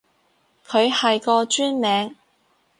[0.67, 2.15] 佢係個專名